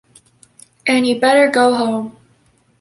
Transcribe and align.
An' 0.87 1.05
you 1.05 1.19
better 1.19 1.47
go 1.47 1.75
home. 1.75 2.17